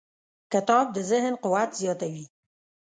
کتاب 0.51 0.85
د 0.95 0.97
ذهن 1.11 1.33
قوت 1.43 1.69
زیاتوي. 1.81 2.25